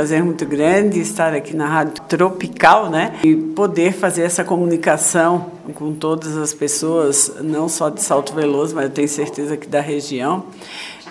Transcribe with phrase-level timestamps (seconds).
[0.00, 3.18] prazer muito grande estar aqui na Rádio Tropical, né?
[3.24, 8.84] E poder fazer essa comunicação com todas as pessoas, não só de Salto Veloso, mas
[8.84, 10.44] eu tenho certeza que da região.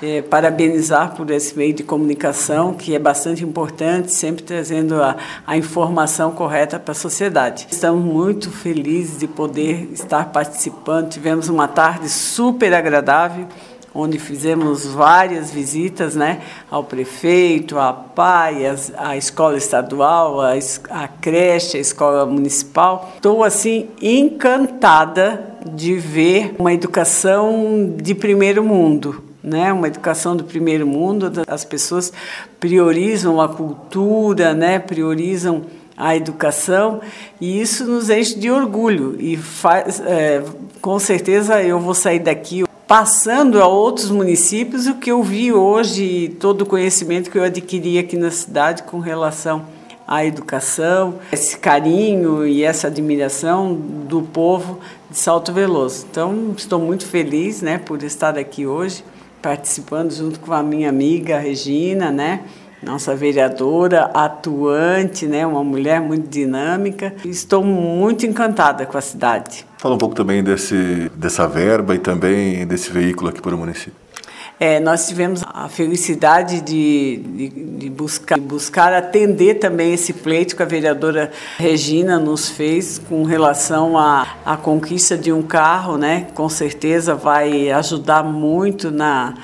[0.00, 5.56] É, parabenizar por esse meio de comunicação, que é bastante importante, sempre trazendo a, a
[5.56, 7.66] informação correta para a sociedade.
[7.68, 11.08] Estamos muito felizes de poder estar participando.
[11.08, 13.48] Tivemos uma tarde super agradável
[13.96, 16.40] onde fizemos várias visitas né,
[16.70, 18.64] ao prefeito, à PAI,
[18.96, 23.12] à escola estadual, à, creche, à escola municipal.
[23.16, 29.24] Estou assim encantada de ver uma educação de primeiro mundo.
[29.42, 32.12] Né, uma educação do primeiro mundo, as pessoas
[32.58, 35.62] priorizam a cultura, né, priorizam
[35.96, 37.00] a educação
[37.40, 40.42] e isso nos enche de orgulho e faz, é,
[40.80, 46.36] com certeza eu vou sair daqui passando a outros municípios o que eu vi hoje,
[46.40, 49.66] todo o conhecimento que eu adquiri aqui na cidade com relação
[50.06, 54.78] à educação, esse carinho e essa admiração do povo
[55.10, 56.06] de Salto Veloso.
[56.08, 59.02] Então, estou muito feliz, né, por estar aqui hoje
[59.42, 62.40] participando junto com a minha amiga Regina, né?
[62.86, 67.12] Nossa vereadora, atuante, né, uma mulher muito dinâmica.
[67.24, 69.66] Estou muito encantada com a cidade.
[69.76, 74.06] Fala um pouco também desse, dessa verba e também desse veículo aqui para o município.
[74.58, 77.48] É, nós tivemos a felicidade de, de,
[77.78, 83.22] de, buscar, de buscar atender também esse pleito que a vereadora Regina nos fez com
[83.24, 86.28] relação à, à conquista de um carro, né?
[86.34, 89.34] Com certeza vai ajudar muito na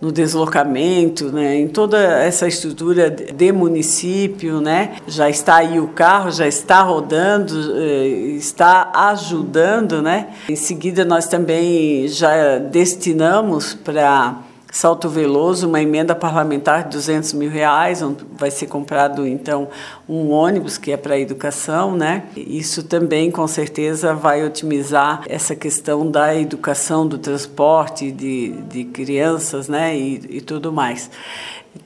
[0.00, 6.30] no deslocamento, né, em toda essa estrutura de município, né, já está aí o carro,
[6.30, 10.28] já está rodando, eh, está ajudando, né.
[10.48, 17.50] Em seguida nós também já destinamos para Salto Veloso, uma emenda parlamentar de 200 mil
[17.50, 18.02] reais,
[18.32, 19.68] vai ser comprado então
[20.08, 22.24] um ônibus que é para a educação, né?
[22.36, 29.68] Isso também com certeza vai otimizar essa questão da educação, do transporte de, de crianças,
[29.68, 29.96] né?
[29.96, 31.10] E, e tudo mais.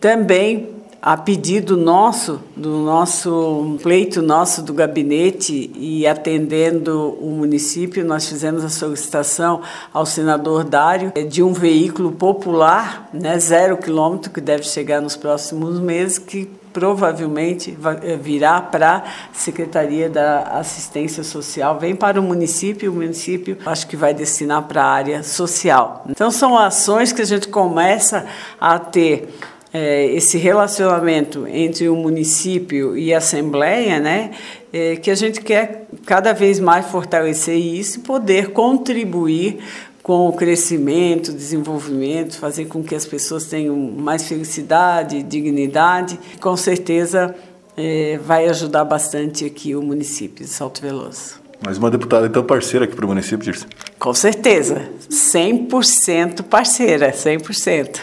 [0.00, 8.28] Também a pedido nosso, do nosso pleito nosso do gabinete e atendendo o município, nós
[8.28, 9.62] fizemos a solicitação
[9.92, 15.80] ao senador Dário de um veículo popular, né, zero quilômetro, que deve chegar nos próximos
[15.80, 19.02] meses, que provavelmente eh, virá para a
[19.32, 24.84] Secretaria da Assistência Social, vem para o município, o município acho que vai destinar para
[24.84, 26.04] a área social.
[26.08, 28.24] Então são ações que a gente começa
[28.60, 29.28] a ter
[29.72, 34.32] é, esse relacionamento entre o município e a Assembleia, né,
[34.72, 39.58] é, que a gente quer cada vez mais fortalecer isso e poder contribuir
[40.02, 46.18] com o crescimento, desenvolvimento, fazer com que as pessoas tenham mais felicidade, dignidade.
[46.40, 47.34] Com certeza
[47.76, 51.40] é, vai ajudar bastante aqui o município de Salto Veloso.
[51.64, 53.66] Mais uma deputada então parceira aqui para o município, Dirce?
[53.96, 58.00] Com certeza, 100% parceira, 100%.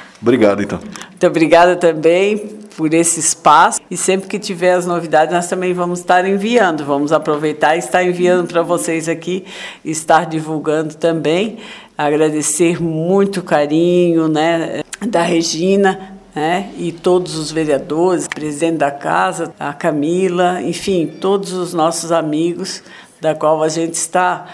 [0.24, 0.78] Obrigado, então.
[1.10, 2.38] Muito obrigada também
[2.78, 3.78] por esse espaço.
[3.90, 8.02] E sempre que tiver as novidades nós também vamos estar enviando, vamos aproveitar e estar
[8.02, 9.44] enviando para vocês aqui,
[9.84, 11.58] estar divulgando também,
[11.96, 19.52] agradecer muito o carinho, né, da Regina, né, e todos os vereadores, presidente da casa,
[19.60, 22.82] a Camila, enfim, todos os nossos amigos
[23.20, 24.46] da qual a gente está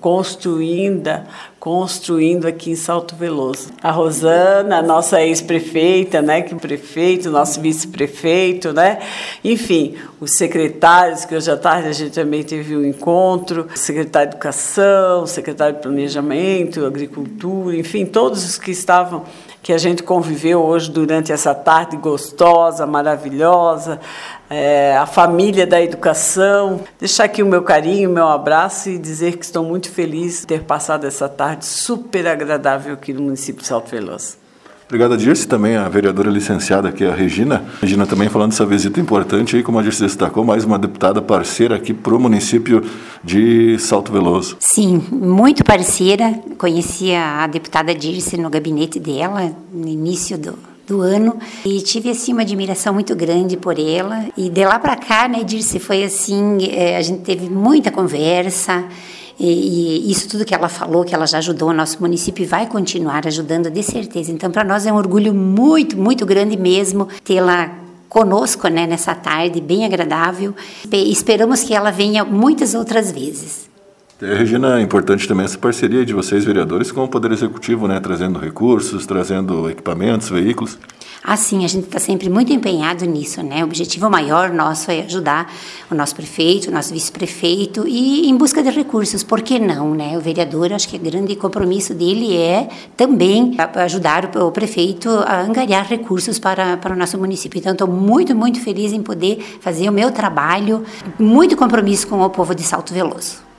[0.00, 1.10] construindo,
[1.58, 3.70] construindo aqui em Salto Veloso.
[3.82, 9.00] A Rosana, nossa ex-prefeita, né, que prefeito, nosso vice-prefeito, né?
[9.42, 14.30] Enfim, os secretários que hoje à tarde a gente também teve um encontro, o secretário
[14.30, 19.24] de Educação, o secretário de Planejamento, Agricultura, enfim, todos os que estavam
[19.62, 24.00] que a gente conviveu hoje durante essa tarde gostosa, maravilhosa,
[24.50, 26.80] é, a família da educação.
[26.98, 30.48] Deixar aqui o meu carinho, o meu abraço e dizer que estou muito feliz de
[30.48, 34.41] ter passado essa tarde super agradável aqui no município de Salto Veloso.
[34.92, 37.64] Obrigado, Dirce, também a vereadora licenciada aqui, a Regina.
[37.78, 41.22] A Regina também falando dessa visita importante aí, como a Dirce destacou, mais uma deputada
[41.22, 42.84] parceira aqui para o município
[43.24, 44.58] de Salto Veloso.
[44.60, 46.38] Sim, muito parceira.
[46.58, 52.34] Conhecia a deputada Dirce no gabinete dela, no início do, do ano e tive assim
[52.34, 56.58] uma admiração muito grande por ela e de lá para cá né Dirce foi assim
[56.70, 58.84] é, a gente teve muita conversa
[59.38, 62.46] e, e, isso tudo que ela falou, que ela já ajudou o nosso município e
[62.46, 64.30] vai continuar ajudando de certeza.
[64.30, 67.70] Então, para nós é um orgulho muito, muito grande mesmo tê-la
[68.08, 70.54] conosco né, nessa tarde, bem agradável.
[70.92, 73.70] Esperamos que ela venha muitas outras vezes.
[74.20, 77.98] É, Regina, é importante também essa parceria de vocês, vereadores, com o Poder Executivo, né,
[77.98, 80.78] trazendo recursos, trazendo equipamentos, veículos.
[81.24, 83.62] Assim, a gente está sempre muito empenhado nisso, né?
[83.62, 85.52] O objetivo maior nosso é ajudar
[85.88, 89.22] o nosso prefeito, o nosso vice-prefeito e em busca de recursos.
[89.22, 90.18] Por que não, né?
[90.18, 95.86] O vereador, acho que o grande compromisso dele é também ajudar o prefeito a angariar
[95.86, 97.58] recursos para, para o nosso município.
[97.60, 100.84] Então, estou muito, muito feliz em poder fazer o meu trabalho,
[101.20, 103.51] muito compromisso com o povo de Salto Veloso.